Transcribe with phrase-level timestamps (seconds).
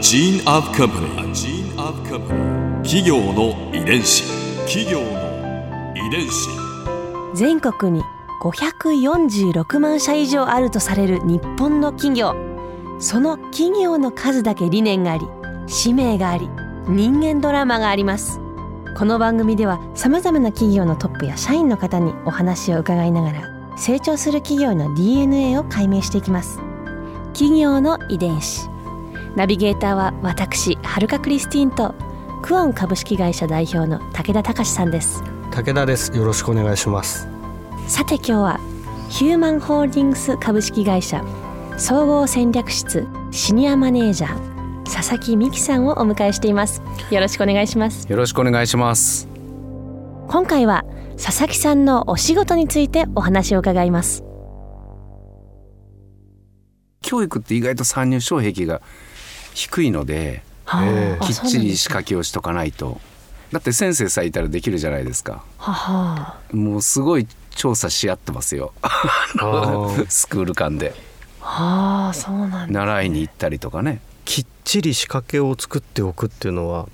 [0.00, 1.08] gene of company.
[1.18, 2.82] A gene of company.
[2.82, 4.22] 企業の遺伝子。
[4.66, 6.48] 企業の遺伝子。
[7.34, 8.04] 全国に
[8.40, 12.34] 546万社以上あるとされる日本の企業
[13.00, 15.26] その企業の数だけ理念があり
[15.66, 16.48] 使命があり
[16.86, 18.40] 人間ドラマがあります
[18.96, 26.60] この番組ではさまざまな企業のトップや社員の方にお話を伺いながら成長する企業の DNA を解明していきます
[27.34, 28.70] 企業の遺伝子
[29.36, 31.94] ナビゲーターは私はるかクリスティンと
[32.42, 35.22] クオン株式会社代表の武田隆さんです。
[35.50, 36.16] 武田です。
[36.16, 37.28] よろしくお願いします。
[37.86, 38.60] さて今日は
[39.08, 41.24] ヒューマンホールディングス株式会社
[41.76, 46.82] 総合戦略室シニアマネージャー佐々木美希さんをお迎えしています。
[47.10, 48.08] よろしくお願いします。
[48.10, 49.28] よろしくお願いします。
[50.28, 50.84] 今回は
[51.16, 54.24] 佐々木さんのお仕事についてお話を伺います。
[57.02, 58.82] 教育って意外と参入障壁が
[59.54, 63.00] 低いのではえあきっちり仕掛けをしとかないと。
[63.52, 65.42] だって先生さえいたらできるじゃないですか。
[65.56, 66.36] はは。
[66.52, 68.72] もうすごい調査し合ってますよ。
[68.82, 70.06] ー。
[70.08, 70.94] スクール間で。
[71.40, 74.00] はあそうなんだ習いに行ったりとかね。
[74.26, 76.86] きっちり仕掛けを作っておくっていうのは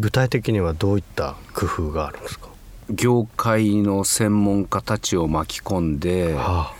[0.00, 2.48] 具体的にはどういった工夫があるんですか、
[2.90, 6.72] 業界の専門家たちを巻き込んでは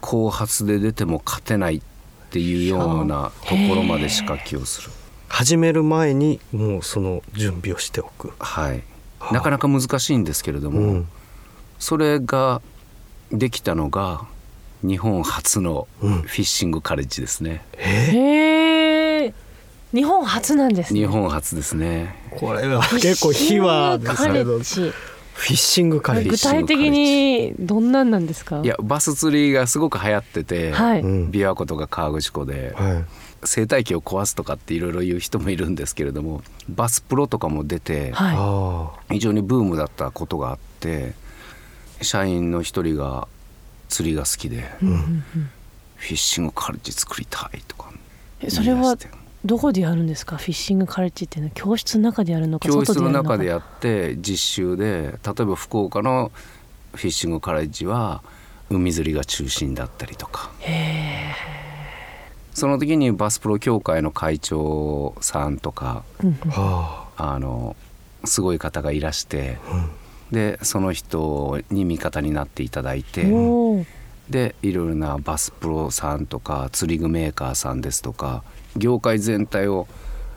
[0.00, 1.76] 後発で出ても勝てない。
[1.78, 1.80] っ
[2.30, 4.90] ていうようなところまで仕掛けをする。
[5.28, 8.82] あ、始める前にもうその準備をしておく、はい。
[9.32, 11.08] なかなか難しいんですけれども、うん。
[11.78, 12.60] それが
[13.30, 14.26] できたのが
[14.82, 16.14] 日本初のフうん。
[16.20, 19.34] ィッシングカレッジですね、へえ
[19.92, 21.00] 日本初なんですね。
[21.00, 22.14] 日本初ですね。
[22.30, 24.92] これは結構秘話ですカレけどッジ
[25.38, 28.60] フィッシングカレッ具ジ、体的にどんなんなんですか？
[28.64, 31.30] いやバス釣りがすごく流行ってて、はい、うん。
[31.30, 33.04] 琵琶湖とか河口湖ではい、
[33.44, 38.36] 生態系を壊すとかっていろいろ言う人もいるんですけれどもバスプロとかも出てはい。
[38.36, 41.12] あ非常にブームだったことがあって
[42.02, 43.28] 社員の一人が
[43.88, 45.24] 釣りが好きで、うん
[45.94, 47.90] フィッシングカレッジ作りたいとか
[48.40, 48.96] えそれは
[49.48, 50.36] どこでやるんですか？
[50.36, 53.28] フィッシングカレッジっていうのは教室の中でやるのか教室の外でやるのか？
[53.30, 54.84] 中でやって実習で
[55.24, 56.30] 例えば福岡の
[56.94, 58.22] フィッシングカレッジは
[58.68, 60.50] 海釣りが中心だったりとか。
[60.60, 61.32] へ
[62.52, 66.04] その時にバスプロ協会の会長さんとか
[66.50, 67.38] あはあ。
[67.38, 67.74] の
[68.24, 69.90] すごい方がいらしてあ、うん。
[70.32, 73.24] でその人に味方になっていただいて
[74.30, 78.42] でいろいろなバスプロさんとか釣り具メーカーさんですとか
[78.76, 79.88] 業界全体を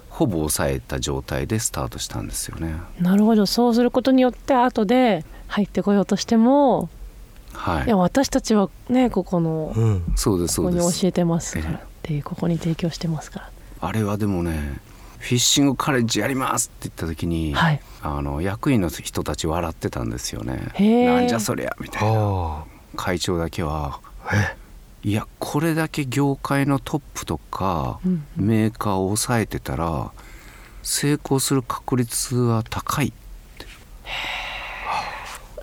[0.09, 2.75] ほぼ抑えた状態でスタートしたんですよね。
[2.99, 3.45] なるほど。
[3.45, 6.89] そうすることによって後で入ってこようとしても、
[7.53, 7.85] はい。
[7.85, 10.13] い、や私たちはねここのうん。
[10.15, 11.01] そうですここにそうです。
[11.01, 11.75] 教えてますからええ。
[11.75, 13.49] っていうここに提供してますから。
[13.79, 14.79] あれはでもね
[15.19, 17.81] フィッシングカレッジやりますって言った時に、はい。
[18.01, 20.73] あの役員の人たち笑ってたんですよね。
[21.05, 22.19] なんじゃそりゃみたいな。
[22.19, 22.63] あ
[22.95, 23.99] 会長だけは
[25.03, 30.11] いやこれだけ業界のトップとかうんメーカーを抑えてたら
[30.83, 33.13] 成功する確率は高い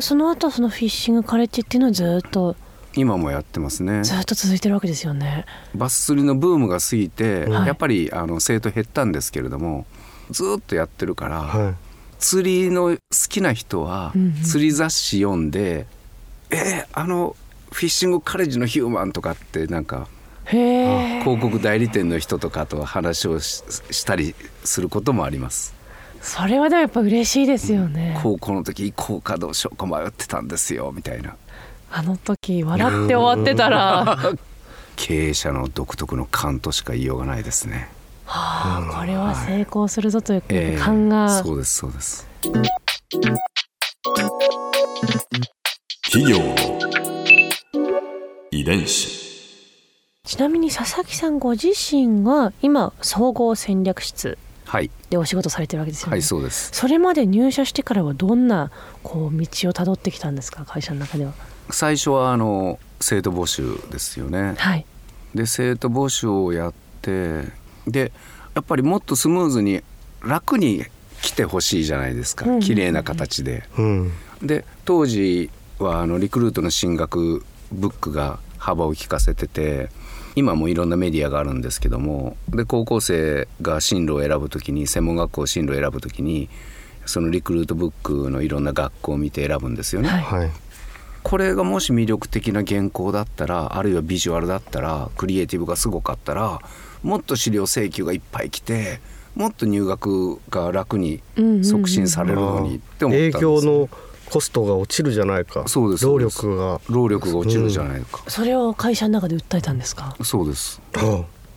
[0.00, 2.56] その後そのフィッシングカレッジっていうのはずっと
[2.94, 4.02] 今もやってますね。
[4.02, 5.44] ずっと続いてるわけですよね。
[5.74, 7.66] バス釣りのブームが過ぎて、はい。
[7.66, 9.86] やっぱりあの生徒減ったんですけれども
[10.30, 11.74] ずっとやってるから、はい。
[12.18, 14.42] 釣りの好きな人はうんうん。
[14.42, 15.86] 釣り雑誌読んで
[16.50, 17.36] 「えーあの
[17.70, 20.08] フィッシングカレッジのヒューマン」とかってなんか
[20.46, 25.74] 広告代理店の人とかと話をししたりすることもあります。
[26.22, 31.36] それはでもやっぱ嬉しいですよね、高校の時行こうかどうしようか迷ってたんですよみたいな。
[31.92, 33.78] あの時笑って終わってたら。
[34.04, 34.34] は
[34.96, 37.88] 経営者の独特の勘としか言いようがないですね。
[38.26, 42.26] あこれは成功するぞというえー勘が、そうですそうです。
[46.18, 46.44] 企業。
[46.44, 46.56] の
[48.50, 49.08] 遺伝子。
[50.24, 54.90] ちなみに佐々木さんご自身が今総合戦略室はい。
[55.10, 56.70] でお仕事されてるわけですよね、はいそうです。
[56.72, 58.72] それまで入社してからはどんな
[59.04, 60.64] こう道をたどってきたんですか？
[60.64, 61.34] 会社の中では。
[61.70, 64.54] 最初はあの生徒募集ですよね。
[64.58, 64.84] はい。
[65.36, 67.44] で生徒募集をやって
[67.86, 68.10] で
[68.56, 69.84] やっぱりもっとスムーズに
[70.24, 70.84] 楽に
[71.22, 72.44] 来てほしいじゃないですか。
[72.58, 73.68] 綺麗な形で。
[73.78, 74.12] うん。
[74.42, 79.88] で当時はあのリクルートの進学ブックが幅を利かせてて
[80.36, 86.48] 今もいろんなメディアがあるんですけどもで高校生が進路を選ぶ時に専門学校進路を選ぶ時に
[87.06, 90.08] そのリクルートブックのいろんな学校を見て選ぶんですよね。
[90.08, 90.40] はい。
[90.40, 90.50] はい。
[91.22, 96.60] これがもし魅力的な原稿だったらあるいはビジュアルだったらクリエイティブがすごかったら
[97.02, 99.00] もっと資料請求がいっぱい来て
[99.34, 101.22] もっと入学が楽に
[101.62, 103.88] 促進されるのにって思ったん営です業の
[104.30, 105.66] コストが落ちるじゃないか。
[105.68, 106.80] そうです労力が。
[106.88, 110.16] 労力が落ちるじゃないか、それを会社の中で訴えたんですか？
[110.22, 110.80] そうです。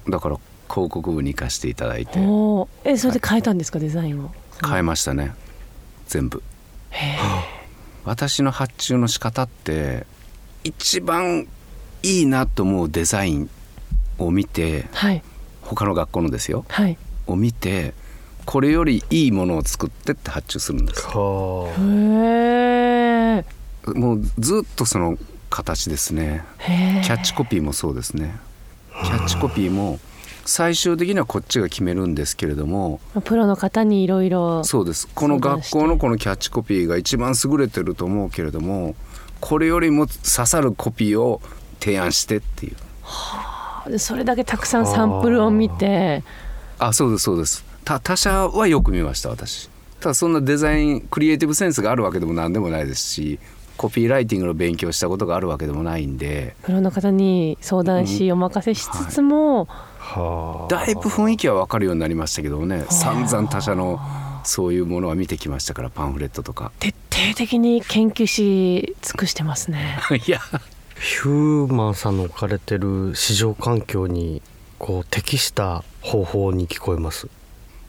[0.06, 0.12] うん。
[0.12, 0.38] だから
[0.70, 2.20] 広告部に行かせていただいて。
[2.86, 4.32] えそれで変えたんですか、デザインを。
[4.66, 5.34] 変えましたね。
[6.08, 6.42] 全部。
[6.92, 7.18] へ
[8.06, 10.06] 私の発注の仕方って
[10.64, 11.48] 一番
[12.04, 13.50] いいなと思うデザイン
[14.18, 15.22] を見てはい。
[15.62, 16.66] 他の学校のですよ。
[16.70, 16.98] はい。
[17.28, 17.94] を見て
[18.46, 21.06] これよりいいものを作ってって発注するんです。
[21.06, 22.61] はへえ
[23.88, 25.18] もうずっとその
[25.50, 26.44] 形ですね。
[26.60, 28.36] キャッチコピーもそうですね。
[29.04, 30.00] キャッチコピーも
[30.46, 35.08] 最終的にはこっちが決めるんですけれどもプロの方にいろいろそうです。
[35.14, 38.96] この学校のこのキャッチコピーが一番優れてると思うけれども
[39.40, 41.42] これよりも刺さるコピーを
[41.80, 42.74] 提案してってい
[43.90, 44.00] う。
[44.00, 46.24] それだけたくさんサンプルを見て。
[46.78, 47.66] あそうですそうです。
[47.84, 49.70] た他社はよく見ました私。
[50.00, 53.40] ただそんなデザインクリエイティブセンスがあるわけでも何でもないですし
[53.82, 56.56] コピーライティングの勉強したことがあるわけでもないんで。
[56.62, 60.68] プロの方に相談しお任せしつつも、あはあ。
[60.70, 62.86] だいぶ雰囲気は分かるようになりましたけどね。
[62.92, 64.00] 散々他社の
[64.44, 66.72] そういうものは見てきましたからパンフレットとか。
[66.78, 69.98] 徹底的に研究し尽くしてますね。
[70.28, 70.40] いや。
[71.00, 74.44] ヒューマンさんの置かれてる市場環境に
[74.78, 77.30] こう適した方法に聞こえます。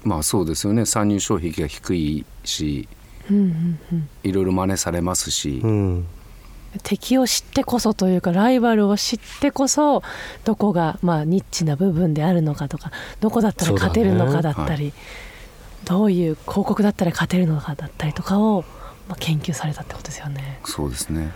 [0.04, 0.86] まあそうですよね。
[0.86, 2.88] 参入障壁が低いし
[4.22, 6.06] いろいろ真似されますし、うん
[6.84, 10.02] 敵を知ってこそというかライバルを知ってこそ
[10.44, 12.90] どこがまあニッチな部分であるのかとか
[13.20, 14.94] どこだったら勝てるのかだったり、
[15.84, 18.64] どういう広告だったら勝てるのかだったりとかを、
[19.06, 20.60] まあ、研究されたってことですよね。
[20.64, 21.32] そうですね。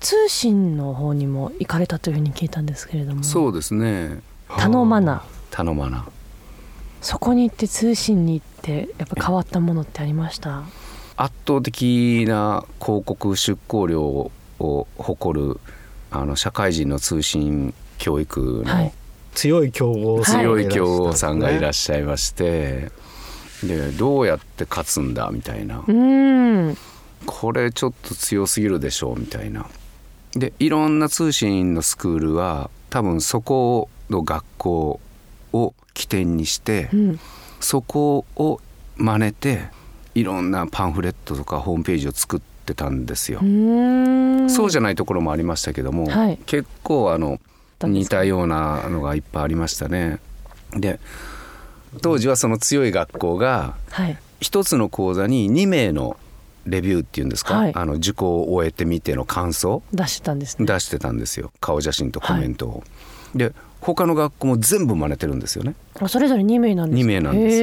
[0.00, 3.22] 通信の方にも行かれたというふうに聞いたんですけれども。
[3.22, 4.20] そうですね。
[4.58, 5.24] 頼まな。
[5.50, 6.04] 頼まな。
[7.00, 10.64] そこに行って通信に行ってやっぱ変わったものってありました？
[11.22, 14.32] 圧倒的な広告出稿量を
[14.96, 15.60] 誇る
[16.10, 18.92] あの社会人の通信教育のはい。
[19.34, 22.90] 強い競合さんが強い競合さんがいらっししゃいまして、
[23.62, 25.82] でどうやって勝つんだみたいな。
[27.24, 29.66] これちょっと強すぎるでしょうみたいな。
[30.34, 35.00] でいろんな通信のスクールは多分そこの学校
[35.52, 37.20] を起点にしてうん。
[37.60, 38.60] そこを
[38.96, 39.68] 真似て
[40.14, 43.40] いろんなパンフレットとかホームページを作ってたんですよ。
[43.40, 44.50] う。
[44.50, 46.38] そうじゃないところもありましたけども、はい。
[46.46, 47.40] 結構あの
[47.82, 50.18] 似たようなのがいっぱいありましたね。
[50.72, 51.00] で
[52.00, 54.18] 当時はその強い学校がはい。
[54.40, 56.16] 一つの講座に2名の
[56.66, 57.72] レビューっていうんですか、はい。
[57.74, 60.66] あの受講を終えてみての感想出してたんですね。
[60.66, 61.52] 出してたんですよ。
[61.60, 62.84] 顔写真とコメントを。
[63.34, 65.74] で他の学校も全部真似てるんですよね。
[66.00, 67.62] あそれぞれ2名なんですか二名なんです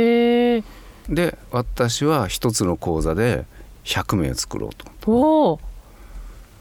[1.10, 3.46] で私は一つの講座で
[3.84, 5.12] 100名作ろうと。
[5.12, 5.60] おお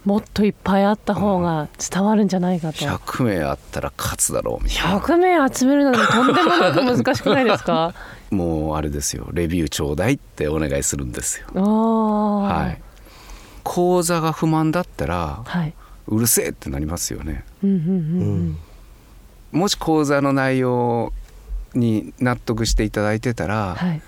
[0.04, 5.00] もっといっぱいあった方が伝わるんじゃないかと、100名あったら勝つだろうみたいな。
[5.00, 7.92] 100名集めるのにとんでもなく難しくないですか？
[8.30, 11.46] もうあれですよレビューちょうだいってお願いするんですよ。
[11.62, 12.80] はい。
[13.64, 15.74] 講座が不満だったらはい
[16.06, 17.44] うるせえってなりますよね。
[17.62, 17.92] うんうんうんう
[18.52, 18.58] ん
[19.50, 21.12] もし講座の内容
[21.74, 24.00] に納得していただいてたら「はい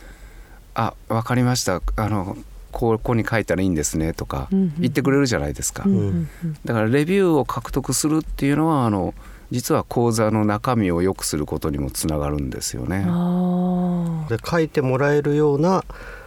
[0.74, 2.36] あわかりましたあの
[2.72, 5.82] ここに書いたらいいんですね」とか言ってくれるじゃないですか。
[5.86, 6.28] うん
[6.64, 9.14] だからレビューを獲得するっていうのはあの
[9.50, 13.04] 実は講座の中身を良くすることにもつながるんですよね。
[13.08, 15.84] あで書いてもらえるような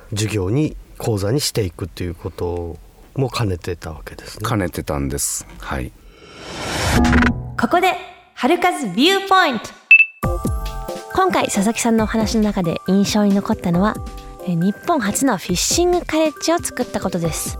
[0.09, 2.77] 授業に講座にしていくっていうこと
[3.15, 4.49] も兼ねてたわけですね。
[4.49, 5.47] 兼ねてたんです。
[5.59, 5.91] はい。
[7.59, 7.93] ここで
[8.35, 9.69] 春風ビューポイント
[11.15, 17.59] 今回佐々木さんのお話の中で印象に残ったのはえー日本初のフィッシングカレッジを作ったことです。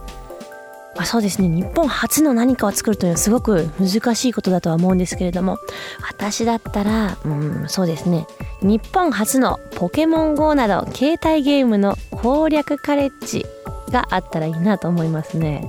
[0.95, 1.47] まあ、そうですね。
[1.47, 5.57] 日本初の何かを作るというのはすごく難しいことだとは思うんですけれども。
[6.07, 8.27] 私だったらうんそうですね。
[8.61, 13.45] 日本初のポケモン GO など携帯ゲームの攻略カレッジ
[13.91, 15.67] があったらいいなと思いますね。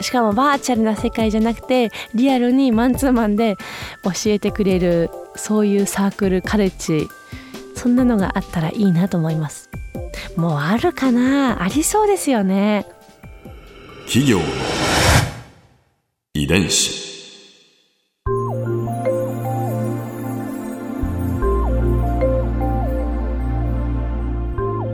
[0.00, 3.56] しかもバーチャルな世界じゃなくてリアルにマンツーマンで
[4.02, 7.08] 教えてくれるそういうサークルカレッジ
[7.76, 9.70] そんなのがあったらいいなと思います。
[10.36, 11.62] もうあるかな？
[11.62, 12.86] ありそうですよね。
[14.06, 14.44] 企業の
[16.34, 17.04] 遺伝子。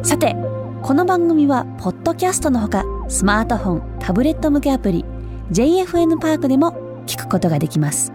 [0.02, 0.35] さて
[0.82, 5.04] この番組はポッドキャストのほかスマートフォンタブレット向けアプリ
[5.52, 8.12] JFN パークでも聞くことができます。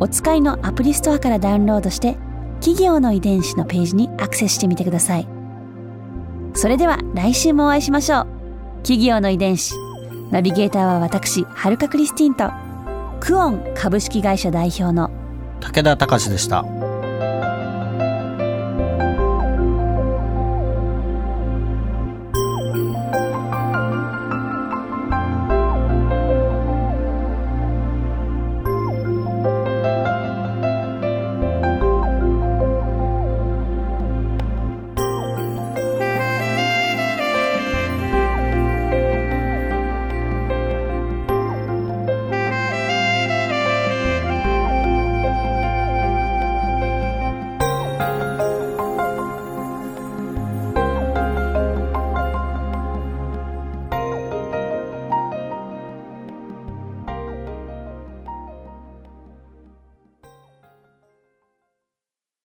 [0.00, 2.16] お使いのアプリストアからダウンロードして
[2.60, 5.28] 企業の遺伝子のページにアクセスしてみてください
[6.54, 8.26] それでは来週もお会いしましょう。
[8.82, 9.74] 企業の遺伝子
[10.30, 12.50] ナビゲーターは私はるかクリスティンと
[13.20, 15.10] クオン株式会社代表の
[15.60, 16.64] 武田隆でした。